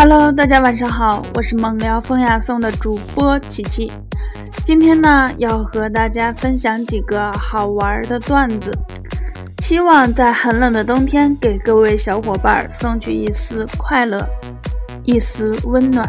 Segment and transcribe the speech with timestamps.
[0.00, 3.90] Hello，大家晚上好，我是猛聊风雅颂的主播琪琪。
[4.64, 8.70] 今天呢，要和大家分享几个好玩的段子，
[9.60, 14.24] 希望在寒冷的冬天给各位小伙伴送去一丝快乐，
[15.02, 16.08] 一丝温暖。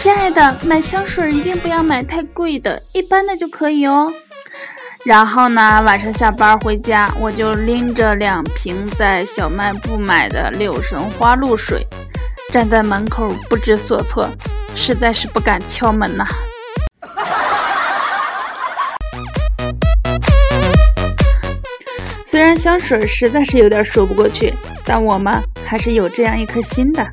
[0.00, 4.10] 亲爱的，买香水一定不要买太贵的，一般的就可以哦。
[5.04, 11.86] 然后呢，晚上下班回家，我就拎着两瓶在小卖部买的柳神花露水，
[12.50, 14.26] 站在门口不知所措，
[14.74, 16.24] 实在是不敢敲门呐。
[22.24, 25.30] 虽然香水实在是有点说不过去，但我们
[25.62, 27.06] 还是有这样一颗心的。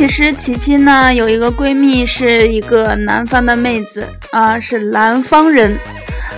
[0.00, 5.76] 其实琪琪呢有一个闺蜜是一个南方的妹子啊，是南方人，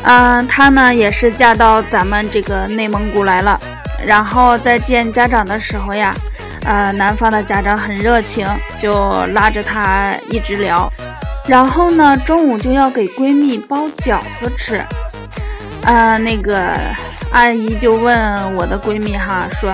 [0.02, 3.60] 啊，她呢也是嫁到咱们这个内蒙古来了。
[4.04, 6.12] 然后在见家长的时候呀，
[6.64, 8.44] 呃，南方的家长很热情，
[8.76, 10.92] 就拉着她一直聊。
[11.46, 14.84] 然后呢，中午就要给闺蜜包饺子吃，
[15.84, 16.76] 呃，那个
[17.30, 19.72] 阿姨就问我的闺蜜哈说。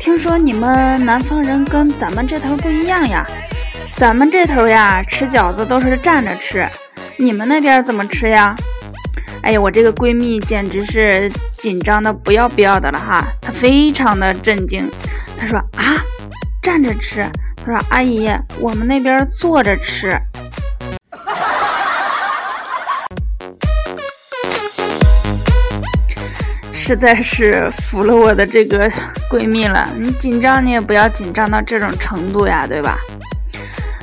[0.00, 3.22] 听说你们南方人跟咱们这头不一样呀，
[3.92, 6.66] 咱们这头呀吃饺子都是站着吃，
[7.18, 8.56] 你们那边怎么吃呀？
[9.42, 14.90] 哎呀，我这个闺蜜简直是紧张的不要不要的了哈，她非常的震惊，
[15.38, 16.02] 她说啊，
[16.62, 18.26] 站着吃，她说阿姨，
[18.58, 20.18] 我们那边坐着吃。
[26.90, 28.90] 实在是服了我的这个
[29.30, 29.88] 闺蜜了。
[29.96, 32.98] 你紧张，你也不要紧张到这种程度呀，对吧？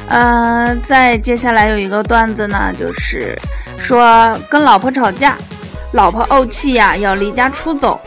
[0.08, 3.38] 嗯，再接下来有一个段子呢，就是
[3.78, 5.36] 说跟老婆吵架，
[5.92, 8.00] 老婆怄气呀，要离家出走。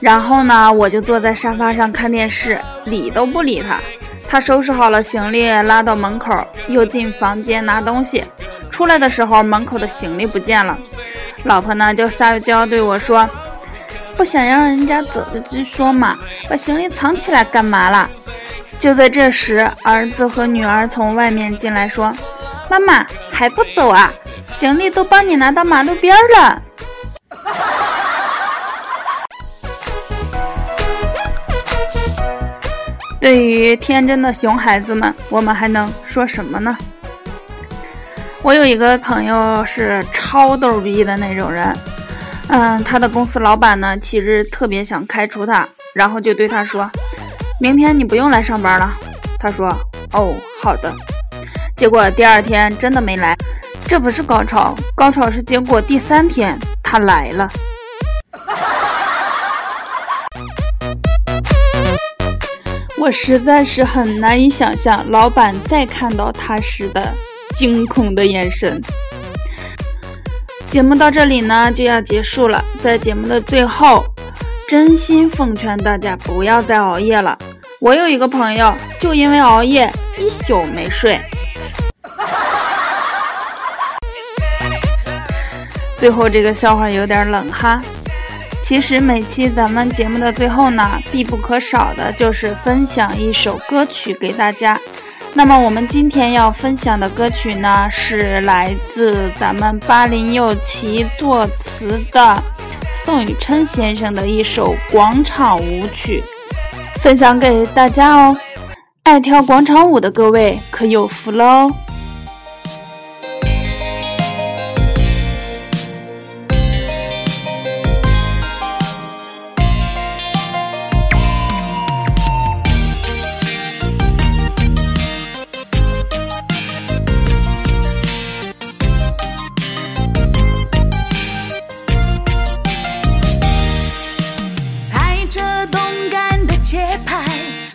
[0.00, 3.78] 然后呢，我就坐在沙发上看电视，理都不理她。
[4.26, 8.24] 她收拾好了行李，拉到门口，又进房间拿东西。
[8.70, 10.78] 出来的时候，门口的行李不见了。
[11.44, 13.28] 老婆呢，就撒娇对我说。
[14.16, 16.16] 不想让人家走就直说嘛，
[16.48, 18.08] 把行李藏起来干嘛啦？
[18.78, 22.14] 就在这时，儿子和女儿从外面进来，说
[22.70, 24.12] ：“妈妈还不走啊？
[24.46, 26.62] 行李都帮你拿到马路边了。
[33.20, 36.76] ”对于天真的熊孩子们，我们还能说什么呢？
[38.42, 41.76] 我有一个朋友是超逗逼的那种人。
[42.52, 46.90] 嗯，他的公司老板呢，其实特别想开除他，然后就对他说
[47.60, 48.92] ：“明天你不用来上班了。”
[49.38, 49.68] 他说
[50.12, 50.92] ：“哦，好的。”
[51.76, 53.36] 结果第二天真的没来，
[53.86, 57.48] 这不是高潮，高潮是结果第三天他来了。
[62.98, 67.14] 我实在是很难以想象老板再看到他时的
[67.56, 68.82] 惊恐的眼神。
[70.70, 74.04] 节目到这里呢就要结束了，在节目的最后，
[74.68, 77.36] 真心奉劝大家不要再熬夜了。
[77.80, 81.20] 我有一个朋友，就因为熬夜一宿没睡。
[85.98, 87.82] 最后这个笑话有点冷哈。
[88.62, 94.78] 其实每期咱们节目的最后呢，必不可少的就是分享一首歌曲给大家。
[95.32, 102.42] 那么我们今天要分享的歌曲呢，是来自咱们八零右旗作词的
[103.04, 106.22] 宋雨琛先生的一首广场舞曲，
[107.00, 108.36] 分享给大家哦。
[109.04, 111.74] 爱跳广场舞的各位可有福了哦。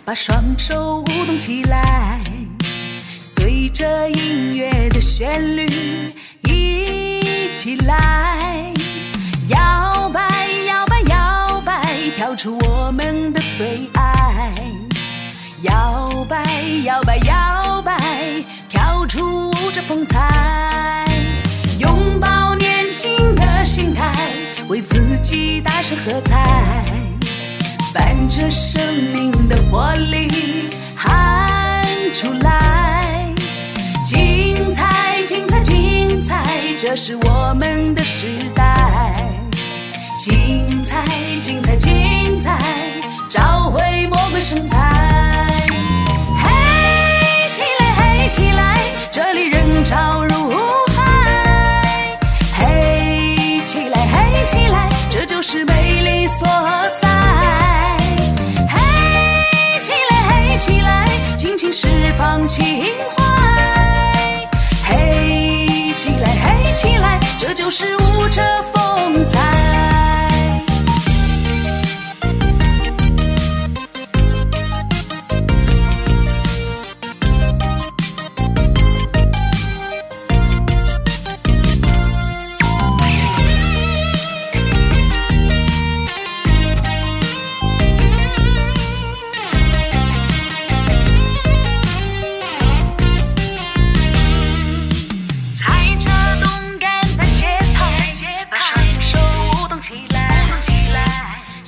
[0.06, 2.20] 把双手舞动起来，
[3.18, 5.00] 随着音乐的。
[5.00, 5.66] 旋律，
[6.42, 8.70] 一起来
[9.48, 10.20] 摇摆
[10.68, 11.82] 摇摆摇摆，
[12.14, 14.52] 跳出我们的最爱。
[15.62, 16.44] 摇摆
[16.84, 17.96] 摇摆摇摆，
[18.68, 21.04] 跳出这风采。
[21.80, 24.12] 拥抱年轻的心态，
[24.68, 26.84] 为自己大声喝彩，
[27.96, 28.78] 伴着生
[29.14, 31.82] 命的活力喊
[32.12, 33.32] 出来。
[34.04, 36.44] 精彩精彩精彩，
[36.78, 39.14] 这是我们的时代。
[40.18, 41.06] 精彩
[41.40, 42.58] 精彩精彩，
[43.30, 45.48] 找回魔鬼身材。
[46.42, 48.76] 嘿起来嘿起来，
[49.10, 50.52] 这里人潮如
[50.94, 51.00] 海。
[52.58, 55.85] 嘿起来嘿起来，这就是美
[62.36, 62.84] 放情
[63.16, 64.46] 怀。
[64.84, 68.42] 嘿起来嘿起来，这就是舞者
[68.74, 69.95] 风采。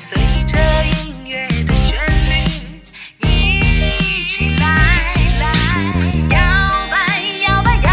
[0.08, 0.16] 随
[0.46, 0.56] 着
[1.04, 1.94] 音乐的旋
[2.30, 2.32] 律
[3.28, 3.28] 一
[4.26, 5.04] 起来，
[6.30, 6.38] 摇
[6.90, 6.96] 摆
[7.46, 7.90] 摇摆摇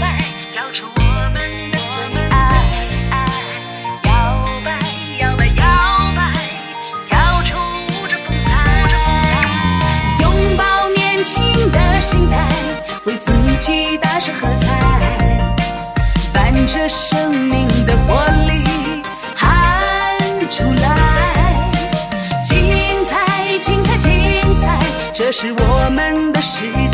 [0.00, 0.16] 摆，
[0.52, 1.00] 跳出我
[1.34, 1.36] 们
[1.72, 1.96] 的最
[2.30, 2.34] 爱，
[4.04, 4.08] 摇
[4.64, 4.78] 摆
[5.18, 5.60] 摇摆摇
[6.14, 6.18] 摆，
[7.08, 7.58] 跳出
[8.06, 8.48] 这风采，
[10.20, 10.24] 拥
[10.56, 11.42] 抱年轻
[11.72, 12.46] 的心态，
[13.06, 14.70] 为自己大声喝彩。
[16.32, 17.45] 伴着生
[25.38, 26.85] 是我们的时。